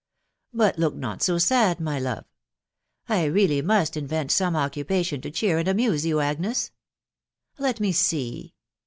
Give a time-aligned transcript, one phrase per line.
[0.51, 2.25] But look not so sad, my love!....
[3.07, 6.71] I really must invent some occupation to cheer and amuse you, Agnes....
[7.59, 8.55] Let me see